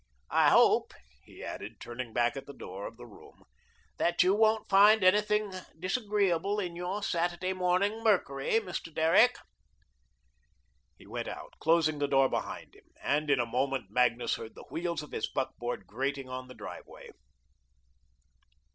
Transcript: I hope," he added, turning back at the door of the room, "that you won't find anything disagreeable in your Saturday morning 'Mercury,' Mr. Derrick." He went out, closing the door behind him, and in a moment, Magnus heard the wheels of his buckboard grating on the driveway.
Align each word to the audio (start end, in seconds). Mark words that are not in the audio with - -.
I 0.31 0.49
hope," 0.49 0.95
he 1.25 1.43
added, 1.43 1.75
turning 1.79 2.11
back 2.11 2.35
at 2.35 2.47
the 2.47 2.55
door 2.55 2.87
of 2.87 2.97
the 2.97 3.05
room, 3.05 3.43
"that 3.97 4.23
you 4.23 4.33
won't 4.33 4.67
find 4.67 5.03
anything 5.03 5.53
disagreeable 5.77 6.59
in 6.59 6.75
your 6.75 7.03
Saturday 7.03 7.53
morning 7.53 8.03
'Mercury,' 8.03 8.59
Mr. 8.59 8.91
Derrick." 8.91 9.35
He 10.97 11.05
went 11.05 11.27
out, 11.27 11.53
closing 11.59 11.99
the 11.99 12.07
door 12.07 12.29
behind 12.29 12.73
him, 12.73 12.85
and 13.03 13.29
in 13.29 13.39
a 13.39 13.45
moment, 13.45 13.91
Magnus 13.91 14.37
heard 14.37 14.55
the 14.55 14.65
wheels 14.71 15.03
of 15.03 15.11
his 15.11 15.29
buckboard 15.29 15.85
grating 15.85 16.27
on 16.27 16.47
the 16.47 16.55
driveway. 16.55 17.11